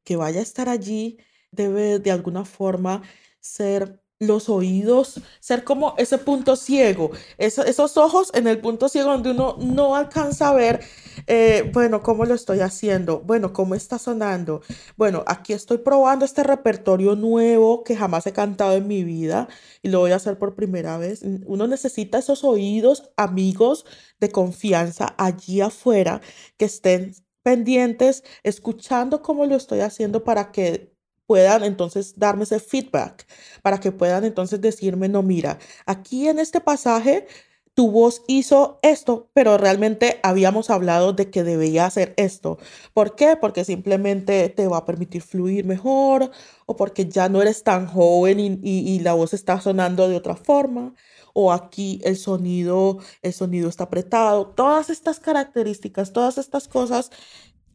[0.02, 1.18] que vaya a estar allí
[1.50, 3.02] debe de alguna forma
[3.38, 9.32] ser los oídos, ser como ese punto ciego, esos ojos en el punto ciego donde
[9.32, 10.80] uno no alcanza a ver,
[11.26, 14.62] eh, bueno, cómo lo estoy haciendo, bueno, cómo está sonando,
[14.96, 19.48] bueno, aquí estoy probando este repertorio nuevo que jamás he cantado en mi vida
[19.82, 21.20] y lo voy a hacer por primera vez.
[21.44, 23.84] Uno necesita esos oídos amigos
[24.18, 26.22] de confianza allí afuera
[26.56, 27.12] que estén
[27.46, 30.92] pendientes, escuchando cómo lo estoy haciendo para que
[31.26, 33.24] puedan entonces darme ese feedback,
[33.62, 37.28] para que puedan entonces decirme, no, mira, aquí en este pasaje
[37.72, 42.58] tu voz hizo esto, pero realmente habíamos hablado de que debía hacer esto.
[42.92, 43.36] ¿Por qué?
[43.40, 46.32] Porque simplemente te va a permitir fluir mejor
[46.66, 50.34] o porque ya no eres tan joven y, y la voz está sonando de otra
[50.34, 50.94] forma
[51.38, 54.46] o aquí el sonido, el sonido está apretado.
[54.46, 57.10] Todas estas características, todas estas cosas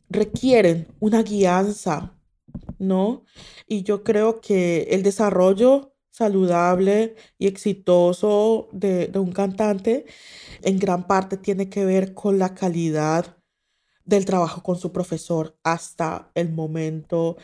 [0.09, 2.17] requieren una guianza,
[2.79, 3.23] ¿no?
[3.67, 10.05] Y yo creo que el desarrollo saludable y exitoso de, de un cantante
[10.63, 13.37] en gran parte tiene que ver con la calidad
[14.05, 17.37] del trabajo con su profesor hasta el momento,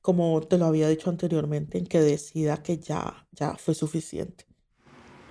[0.00, 4.51] como te lo había dicho anteriormente, en que decida que ya, ya fue suficiente.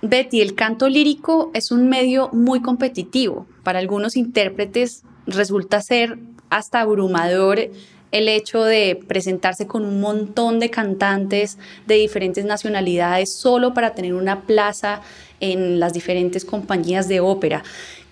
[0.04, 3.46] Betty, el canto lírico es un medio muy competitivo.
[3.62, 6.18] Para algunos intérpretes resulta ser
[6.50, 7.70] hasta abrumador
[8.10, 14.14] el hecho de presentarse con un montón de cantantes de diferentes nacionalidades solo para tener
[14.14, 15.02] una plaza
[15.38, 17.62] en las diferentes compañías de ópera.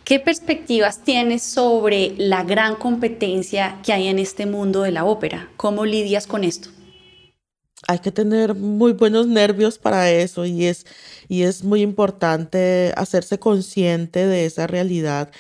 [0.05, 5.49] ¿Qué perspectivas tienes sobre la gran competencia que hay en este mundo de la ópera?
[5.57, 6.71] ¿Cómo lidias con esto?
[7.89, 10.87] Hay que tener muy buenos nervios para eso y es,
[11.29, 15.31] y es muy importante hacerse consciente de esa realidad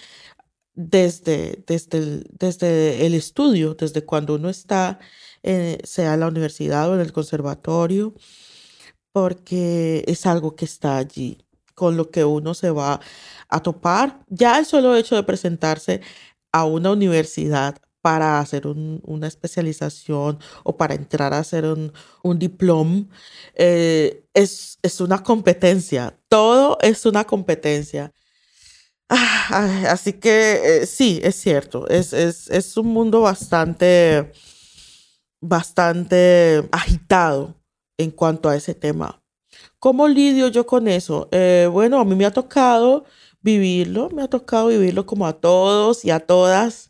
[0.74, 4.98] desde, desde, el, desde el estudio, desde cuando uno está,
[5.42, 8.14] sea en la universidad o en el conservatorio,
[9.12, 13.00] porque es algo que está allí, con lo que uno se va
[13.48, 14.24] a topar.
[14.28, 16.00] Ya el solo hecho de presentarse
[16.52, 23.06] a una universidad para hacer una especialización o para entrar a hacer un, diploma
[23.54, 26.18] eh, es, es una competencia.
[26.28, 28.12] Todo es una competencia.
[29.12, 34.30] Ah, así que eh, sí, es cierto, es, es, es, un mundo bastante,
[35.40, 37.56] bastante agitado
[37.98, 39.20] en cuanto a ese tema.
[39.80, 41.28] ¿Cómo lidio yo con eso?
[41.32, 43.04] Eh, bueno, a mí me ha tocado
[43.42, 46.89] vivirlo, me ha tocado vivirlo como a todos y a todas.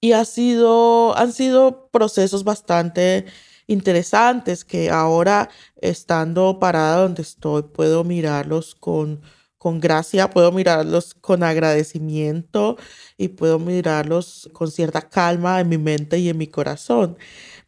[0.00, 3.26] Y ha sido, han sido procesos bastante
[3.66, 9.20] interesantes que ahora, estando parada donde estoy, puedo mirarlos con,
[9.58, 12.76] con gracia, puedo mirarlos con agradecimiento
[13.16, 17.18] y puedo mirarlos con cierta calma en mi mente y en mi corazón.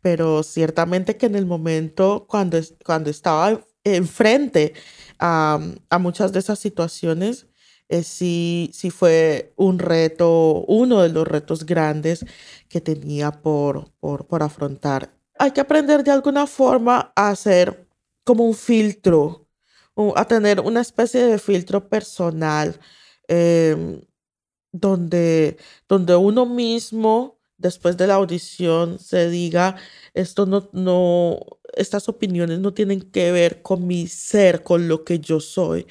[0.01, 4.75] Pero ciertamente que en el momento cuando, cuando estaba enfrente
[5.19, 5.59] a,
[5.91, 7.47] a muchas de esas situaciones,
[7.91, 12.25] eh, sí, sí fue un reto, uno de los retos grandes
[12.69, 15.13] que tenía por, por, por afrontar.
[15.39, 17.89] Hay que aprender de alguna forma a hacer
[18.25, 19.49] como un filtro
[20.17, 22.79] a tener una especie de filtro personal
[23.29, 24.01] em,
[24.73, 29.77] donde, donde uno mismo, después de la audición, se diga,
[30.15, 31.41] esto no, no,
[31.75, 35.87] estas opiniones no tienen que ver con mi ser, con lo que yo soy,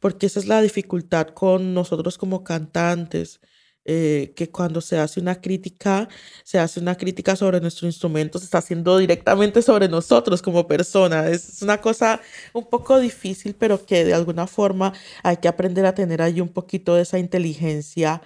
[0.00, 3.40] porque esa es la dificultad con nosotros como cantantes.
[3.86, 6.08] Eh, que cuando se hace una crítica,
[6.42, 11.26] se hace una crítica sobre nuestro instrumento, se está haciendo directamente sobre nosotros como personas.
[11.26, 12.20] Es una cosa
[12.54, 16.48] un poco difícil, pero que de alguna forma hay que aprender a tener ahí un
[16.48, 18.22] poquito de esa inteligencia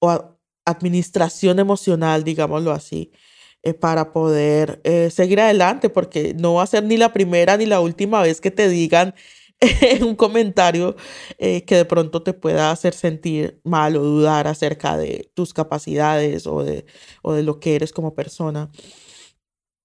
[0.00, 0.35] o
[0.66, 3.12] administración emocional, digámoslo así,
[3.62, 7.66] eh, para poder eh, seguir adelante, porque no va a ser ni la primera ni
[7.66, 9.14] la última vez que te digan
[10.02, 10.96] un comentario
[11.38, 16.46] eh, que de pronto te pueda hacer sentir mal o dudar acerca de tus capacidades
[16.46, 16.86] o de,
[17.22, 18.70] o de lo que eres como persona.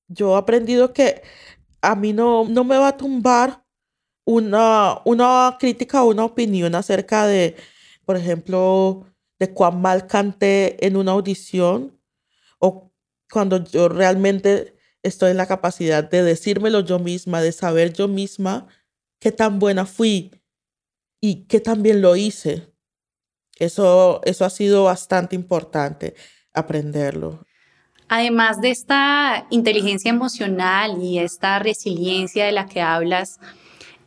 [0.08, 1.22] Yo he aprendido que
[1.82, 3.64] a mí no, no me va a tumbar
[4.26, 7.56] una, una crítica o una opinión acerca de,
[8.06, 9.06] por ejemplo,
[9.42, 12.00] de cuán mal canté en una audición
[12.60, 12.94] o
[13.28, 18.68] cuando yo realmente estoy en la capacidad de decírmelo yo misma, de saber yo misma
[19.20, 20.30] qué tan buena fui
[21.20, 22.72] y qué tan bien lo hice.
[23.58, 26.14] Eso, eso ha sido bastante importante
[26.54, 27.44] aprenderlo.
[28.10, 33.40] Además de esta inteligencia emocional y esta resiliencia de la que hablas,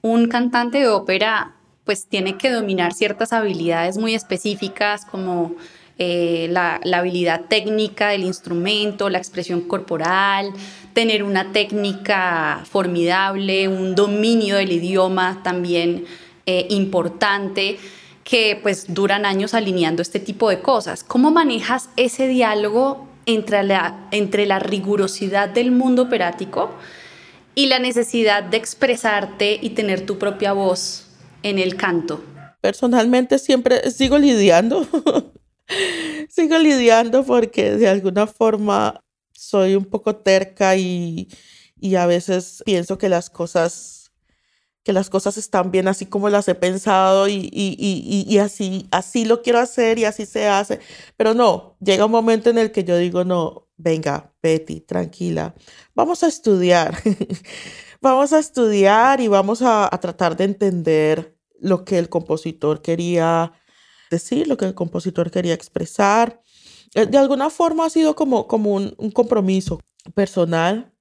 [0.01, 5.55] un cantante de ópera pues tiene que dominar ciertas habilidades muy específicas como
[5.99, 10.51] eh, la, habilidad técnica del instrumento, la expresión corporal,
[10.92, 16.05] tener una técnica formidable, un dominio del idioma también
[16.47, 17.79] eh, importante
[18.25, 21.05] que pues duran años alineando este tipo de cosas.
[21.05, 26.70] ¿Cómo manejas ese diálogo entre la, entre la rigurosidad del mundo operático
[27.55, 31.04] y la necesidad de expresarte y tener tu propia voz
[31.45, 32.21] en el canto?
[32.61, 34.85] Personalmente siempre sigo lidiando
[36.29, 39.01] sigo lidiando porque de alguna forma
[39.33, 41.29] soy un poco terca y,
[41.97, 44.13] a veces pienso que las cosas
[44.85, 49.43] que las cosas están bien así como las he pensado y, y, así, así lo
[49.43, 50.79] quiero hacer y así se hace.
[51.17, 55.55] Pero no, llega un momento en el que yo digo, no, venga, Betty, tranquila,
[55.95, 56.99] vamos a estudiar.
[58.03, 61.34] vamos a estudiar y vamos a, a tratar de entender
[61.64, 63.53] lo que el compositor quería
[64.11, 66.40] decir, lo que el compositor quería expresar.
[66.94, 69.81] eh, de alguna forma ha sido como, como un, compromiso
[70.14, 70.92] personal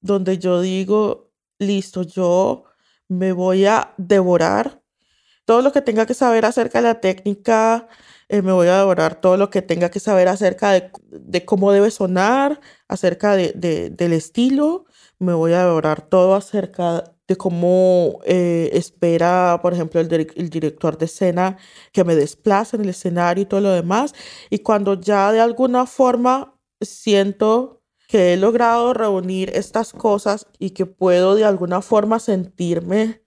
[0.00, 2.64] donde yo digo, listo, yo
[3.08, 4.82] me voy a devorar
[5.46, 7.88] todo lo que tenga que saber acerca de la técnica,
[8.28, 11.90] eh, me voy a devorar todo lo que tenga que saber acerca de, cómo debe
[11.90, 13.52] sonar, acerca de,
[13.90, 14.86] del estilo,
[15.18, 20.96] me voy a devorar todo acerca de cómo eh, espera, por ejemplo, el, el, director
[20.96, 21.58] de escena
[21.92, 24.14] que me desplace en el escenario y todo lo demás.
[24.48, 30.86] Y cuando ya de alguna forma siento que he logrado reunir estas cosas y que
[30.86, 33.22] puedo de alguna forma sentirme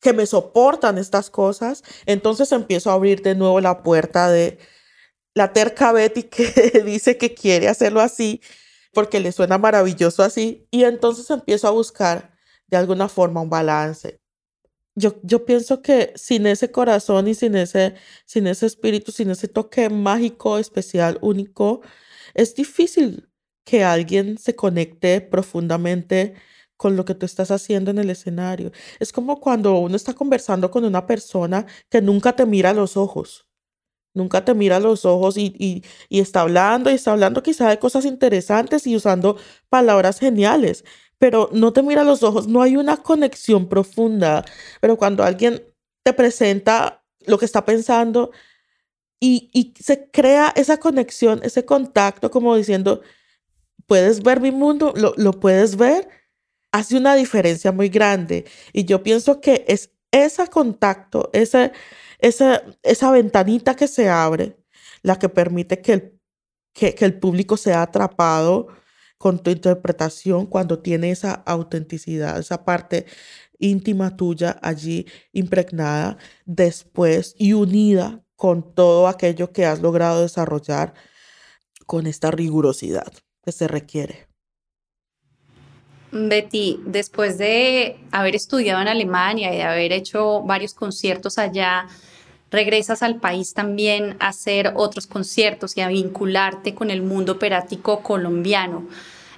[0.00, 4.58] que me soportan estas cosas, entonces empiezo a abrir de nuevo la puerta de
[5.34, 8.42] la terca Betty que dice que quiere hacerlo así
[8.92, 12.37] porque le suena maravilloso así y entonces empiezo a buscar
[12.68, 14.20] de alguna forma un balance.
[14.94, 17.94] Yo, yo pienso que sin ese corazón y sin ese,
[18.26, 21.82] sin ese espíritu, sin ese toque mágico, especial, único,
[22.34, 23.28] es difícil
[23.64, 26.34] que alguien se conecte profundamente
[26.76, 28.72] con lo que tú estás haciendo en el escenario.
[29.00, 32.96] Es como cuando uno está conversando con una persona que nunca te mira a los
[32.96, 33.46] ojos.
[34.14, 37.68] Nunca te mira a los ojos y, y, y está hablando y está hablando quizá
[37.68, 39.36] de cosas interesantes y usando
[39.68, 40.84] palabras geniales,
[41.18, 44.44] pero no te mira los ojos, no hay una conexión profunda.
[44.80, 45.62] Pero cuando alguien
[46.04, 48.30] te presenta lo que está pensando
[49.20, 53.02] y, y se crea esa conexión, ese contacto, como diciendo,
[53.86, 56.08] puedes ver mi mundo, lo, lo puedes ver,
[56.72, 58.44] hace una diferencia muy grande.
[58.72, 61.72] Y yo pienso que es ese contacto, esa,
[62.20, 64.56] esa, esa ventanita que se abre,
[65.02, 66.20] la que permite que el,
[66.72, 68.68] que, que el público sea atrapado
[69.18, 73.06] con tu interpretación cuando tiene esa autenticidad, esa parte
[73.58, 80.94] íntima tuya allí impregnada después y unida con todo aquello que has logrado desarrollar
[81.86, 83.12] con esta rigurosidad
[83.44, 84.28] que se requiere.
[86.12, 91.86] Betty, después de haber estudiado en Alemania y de haber hecho varios conciertos allá,
[92.50, 98.02] regresas al país también a hacer otros conciertos y a vincularte con el mundo operático
[98.02, 98.86] colombiano.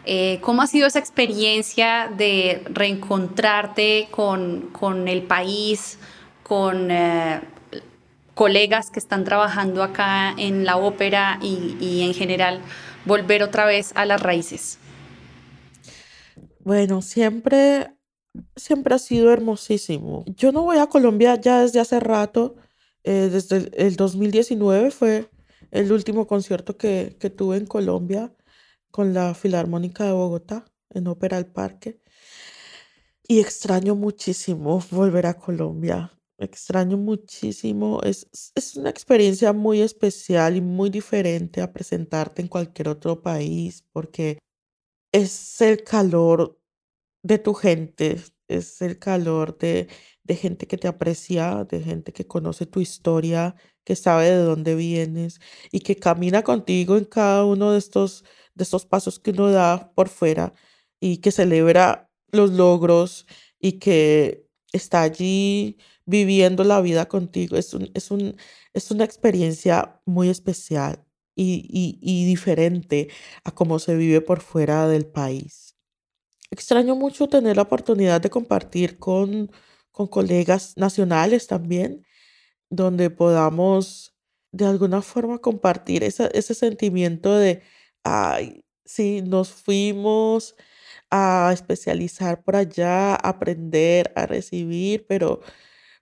[0.05, 5.99] Eh, ¿Cómo ha sido esa experiencia de reencontrarte con, con el país,
[6.43, 7.41] con eh,
[8.35, 12.61] colegas que están trabajando acá en la ópera y, y en general
[13.05, 14.79] volver otra vez a las raíces?
[16.61, 17.89] Bueno, siempre,
[18.57, 20.25] siempre ha sido hermosísimo.
[20.27, 22.57] Yo no voy a Colombia ya desde hace rato,
[23.05, 25.31] eh, desde el, 2019 fue
[25.71, 28.35] el último concierto que, que tuve en Colombia
[28.91, 32.01] con la Filarmónica de Bogotá, en Ópera al Parque.
[33.27, 36.13] Y extraño muchísimo volver a Colombia.
[36.39, 38.01] Extraño muchísimo.
[38.03, 43.85] Es, es una experiencia muy especial y muy diferente a presentarte en cualquier otro país
[43.93, 44.39] porque
[45.13, 46.59] es el calor
[47.23, 48.21] de tu gente,
[48.59, 49.89] es el calor de,
[50.25, 54.75] de gente que te aprecia, de gente que conoce tu historia, que sabe de dónde
[54.75, 55.41] vienes
[55.73, 59.93] y que camina contigo en cada uno de estos, de estos pasos que uno da
[59.95, 60.53] por fuera
[61.01, 63.27] y que celebra los logros
[63.59, 67.57] y que está allí viviendo la vida contigo.
[67.57, 68.37] Es, un, es, un,
[68.75, 73.09] es una experiencia muy especial y, diferente
[73.45, 75.70] a cómo se vive por fuera del país.
[76.51, 79.53] Extraño mucho tener la oportunidad de compartir con,
[79.93, 82.05] con colegas nacionales también,
[82.71, 84.15] donde podamos
[84.53, 87.63] de alguna forma compartir ese sentimiento de,
[88.05, 90.57] ay, sí, nos fuimos
[91.11, 95.41] a especializar por allá, aprender, a recibir, pero,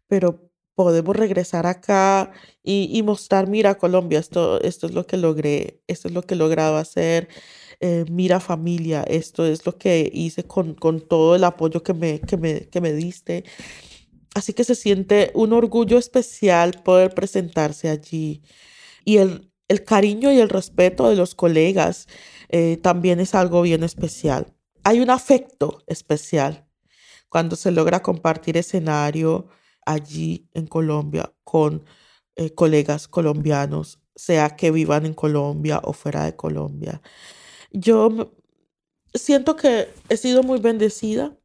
[0.09, 2.33] pero podemos regresar acá
[2.63, 6.39] y, mostrar, mira Colombia, esto, esto es lo que logré, esto es lo que he
[6.39, 7.29] logrado hacer,
[7.81, 12.21] eh, mira familia, esto es lo que hice con, con todo el apoyo que me,
[12.21, 13.45] que, me, que me diste.
[14.35, 18.43] Así que se siente un orgullo especial poder presentarse allí.
[19.05, 22.09] Y el, el cariño y el respeto de los colegas
[22.49, 24.55] eh, también es algo bien especial.
[24.85, 26.67] Hay un afecto especial
[27.29, 29.49] cuando se logra compartir escenario,
[29.85, 31.85] allí en Colombia con
[32.37, 37.01] eh, colegas colombianos, sea que vivan en Colombia o fuera de Colombia.
[37.71, 38.33] Yo
[39.15, 41.37] siento que he sido muy bendecida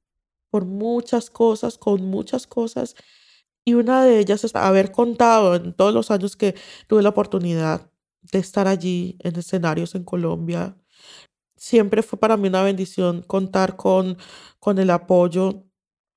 [0.51, 2.95] por muchas cosas, con muchas cosas,
[3.65, 6.55] y una de ellas es haber contado en todos los años que
[6.87, 7.91] tuve la oportunidad
[8.31, 10.77] de estar allí en escenarios en Colombia.
[11.57, 14.17] Siempre fue para mí una bendición contar con,
[14.59, 15.65] con el apoyo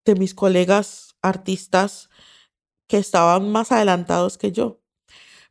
[0.07, 2.11] de mis colegas artistas
[2.89, 4.81] que estaban más adelantados que yo.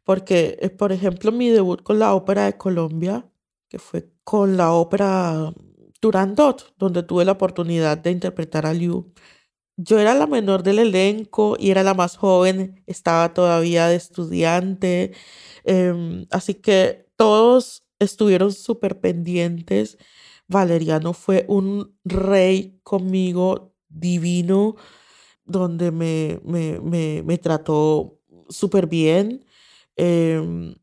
[0.04, 3.30] porque, eh, por ejemplo, mi debut con la Ópera de Colombia,
[3.70, 5.54] que fue con la ópera
[6.00, 9.14] Turandot, donde tuve la oportunidad de interpretar a Liu.
[9.78, 15.14] Yo era la menor del elenco y era la más joven, estaba todavía de estudiante,
[15.66, 19.98] em, así que todos estuvieron súper pendientes.
[20.48, 24.76] Valeriano fue un rey conmigo divino,
[25.46, 29.46] donde me, me, me, me trató súper bien
[29.98, 30.76] em,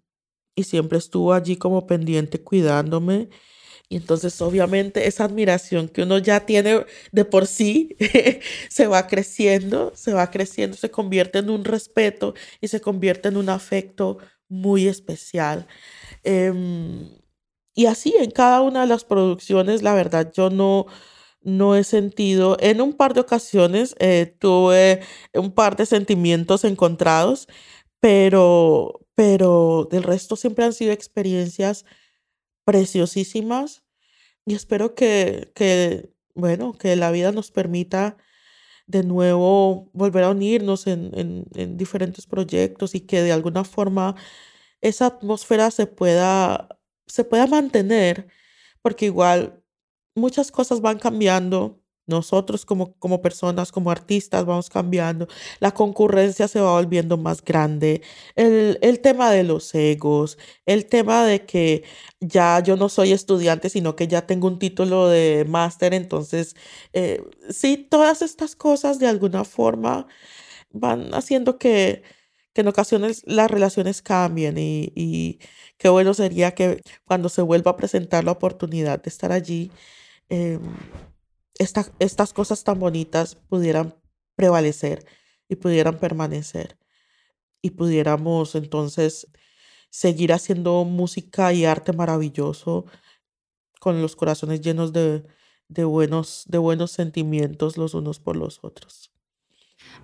[0.55, 3.29] y siempre estuvo allí como pendiente cuidándome.
[3.89, 7.97] Y entonces obviamente esa admiración que uno ya tiene de por sí
[8.71, 13.37] se va creciendo, se va creciendo, se convierte en un respeto y se convierte en
[13.37, 15.67] un afecto muy especial.
[16.25, 17.11] Em,
[17.75, 20.87] y así en cada una de las producciones, la verdad, yo no,
[21.43, 25.01] no he sentido, en un par de ocasiones eh, tuve
[25.35, 27.49] un par de sentimientos encontrados,
[28.01, 31.85] pero, pero del resto siempre han sido experiencias
[32.65, 33.85] preciosísimas
[34.47, 38.17] y espero que, que, bueno, que la vida nos permita
[38.87, 44.17] de nuevo volver a unirnos en, en, en diferentes proyectos y que de alguna forma
[44.83, 46.69] esa atmósfera se pueda,
[47.07, 48.29] se pueda mantener,
[48.83, 49.65] porque igual
[50.17, 51.82] muchas cosas van cambiando
[52.13, 55.27] nosotros como, como personas, como artistas, vamos cambiando.
[55.61, 58.03] La concurrencia se va volviendo más grande.
[58.37, 61.85] El, el tema de los egos, el tema de que
[62.21, 65.95] ya yo no soy estudiante, sino que ya tengo un título de máster.
[65.95, 66.55] Entonces,
[66.93, 70.07] eh, sí, todas estas cosas de alguna forma
[70.71, 72.03] van haciendo que,
[72.55, 75.39] que en ocasiones las relaciones cambien y,
[75.79, 79.73] qué bueno sería que cuando se vuelva a presentar la oportunidad de estar allí,
[80.29, 80.59] eh,
[81.63, 83.95] estas cosas tan bonitas pudieran
[84.37, 85.05] prevalecer
[85.49, 86.79] y pudieran permanecer
[87.63, 89.29] y pudiéramos entonces
[89.91, 92.87] seguir haciendo música y arte maravilloso
[93.79, 95.25] con los corazones llenos de,
[95.69, 99.11] de, buenos, de buenos sentimientos los unos por los otros.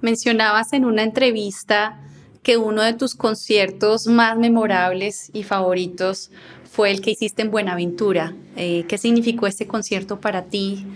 [0.00, 2.00] Mencionabas en una entrevista
[2.42, 6.30] que uno de tus conciertos más memorables y favoritos
[6.70, 8.34] fue el que hiciste en Buenaventura.
[8.56, 10.86] Eh, ¿Qué significó este concierto para ti?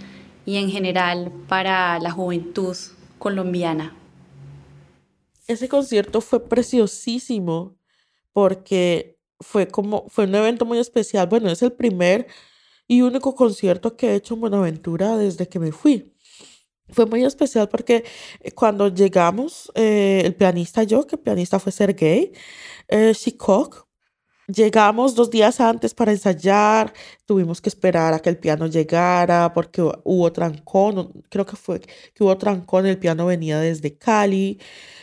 [0.44, 2.76] Y en general para la juventud
[3.18, 3.96] colombiana.
[5.46, 7.76] Ese concierto fue preciosísimo
[8.32, 11.26] porque fue como fue un evento muy especial.
[11.26, 12.26] Bueno, es el primer
[12.86, 16.12] y único concierto que he hecho en Buenaventura desde que me fui.
[16.88, 18.04] Fue muy especial porque
[18.40, 22.32] eh, cuando llegamos, eh, el pianista yo, que el pianista fue Sergei
[22.88, 23.88] eh, Shikok,
[24.48, 26.92] Llegamos dos días antes para ensayar,
[27.26, 32.24] tuvimos que esperar a que el piano llegara porque hubo trancón, creo que fue que
[32.24, 34.58] hubo trancón, el piano venía desde Cali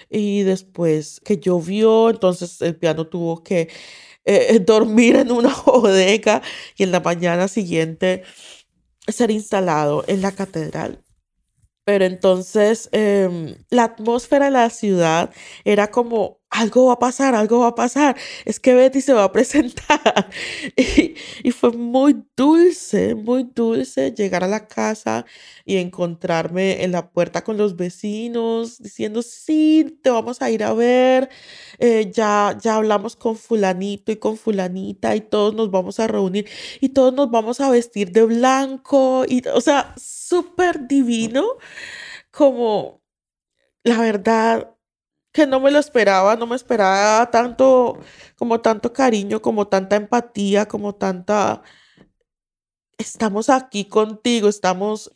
[0.10, 3.70] y después que llovió, entonces el piano tuvo que
[4.26, 6.42] eh, dormir en una bodega
[6.76, 8.24] y en la mañana siguiente
[9.08, 11.04] ser instalado en la catedral.
[11.86, 15.32] Pero entonces em, la atmósfera de la ciudad
[15.66, 19.24] era como algo va a pasar, algo va a pasar, es que Betty se va
[19.26, 20.30] a presentar.
[21.43, 25.26] Y, fue muy dulce, muy dulce llegar a la casa
[25.66, 30.74] y encontrarme en la puerta con los vecinos diciendo, sí, te vamos a ir a
[30.74, 31.30] ver,
[31.80, 36.47] eh, ya, ya hablamos con fulanito y con fulanita y todos nos vamos a reunir
[36.82, 41.45] y todos nos vamos a vestir de blanco, y, o sea, súper divino,
[42.32, 43.02] como
[43.84, 44.76] la verdad
[45.32, 48.00] que no me lo esperaba, no me esperaba tanto,
[48.38, 51.62] como tanto cariño, como tanta empatía, como tanta,
[52.98, 55.12] estamos aquí contigo, estamos,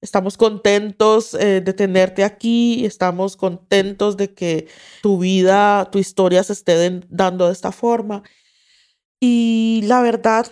[0.00, 4.68] estamos contentos eh, de tenerte aquí, estamos contentos de que
[5.02, 8.22] tu vida, tu historia se esté dando de esta forma.
[9.20, 10.46] Y la verdad,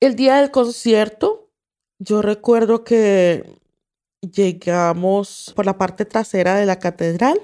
[0.00, 1.50] el día del concierto,
[1.98, 3.60] yo recuerdo que
[4.22, 7.40] llegamos por la parte trasera de la catedral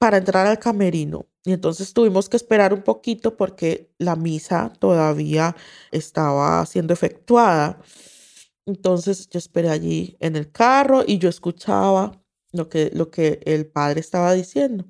[0.00, 1.26] para entrar al camerino.
[1.44, 5.54] Y entonces tuvimos que esperar un poquito porque la misa todavía
[5.92, 7.82] estaba siendo efectuada.
[8.64, 12.22] Entonces yo esperé allí en el carro y yo escuchaba
[12.52, 14.86] lo que, lo que el padre estaba diciendo.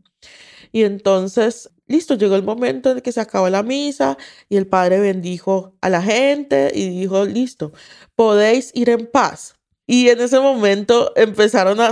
[0.71, 4.17] Y entonces, listo, llegó el momento en que se acabó la misa
[4.49, 7.73] y el padre bendijo a la gente y dijo, listo,
[8.15, 9.60] podéis ir en paz.
[9.93, 11.91] Y en ese momento empezaron a,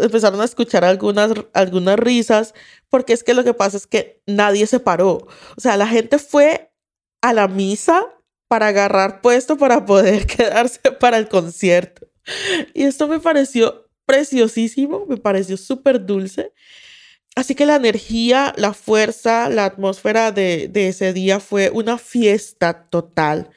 [0.00, 2.54] empezaron a escuchar algunas, algunas risas,
[2.88, 5.26] porque es que lo que pasa es que nadie se paró.
[5.54, 6.72] O sea, la gente fue
[7.20, 8.06] a la misa
[8.48, 12.08] para agarrar puesto para poder quedarse para el concierto.
[12.72, 16.54] Y esto me pareció preciosísimo, me pareció súper dulce.
[17.36, 23.50] Así que la energía, la fuerza, la atmósfera de, ese día fue una fiesta total.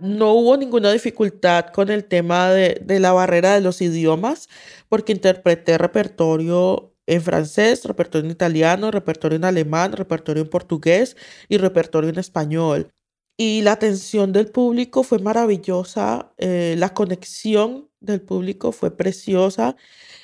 [0.00, 4.48] No hubo ninguna dificultad con el tema de, de la barrera de los idiomas,
[4.88, 11.16] porque interpreté repertorio en francés, repertorio en italiano, repertorio en alemán, repertorio en portugués
[11.48, 12.90] y repertorio en español.
[13.36, 19.76] Y la atención del público fue maravillosa, eh, la conexión del público fue preciosa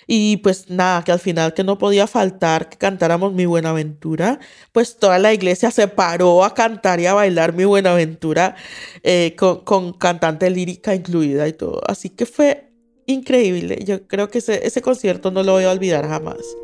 [0.07, 4.39] y pues nada, que al final que no podía faltar que cantáramos Mi Buenaventura,
[4.73, 8.57] pues toda la iglesia se paró a cantar y a bailar Mi Buenaventura
[9.03, 11.81] eh, con, con, cantante lírica incluida y todo.
[11.87, 12.71] Así que fue
[13.07, 13.83] increíble.
[13.85, 16.64] Yo creo que ese, ese concierto no lo voy a olvidar jamás.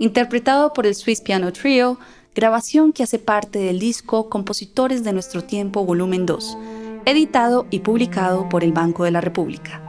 [0.00, 1.98] interpretado por el Swiss Piano Trio,
[2.34, 6.56] grabación que hace parte del disco Compositores de Nuestro Tiempo Volumen 2,
[7.04, 9.82] editado y publicado por el Banco de la República.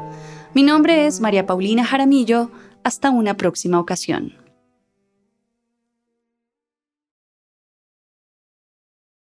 [0.53, 2.51] Mi nombre es María Paulina Jaramillo,
[2.83, 4.40] hasta una próxima ocasión.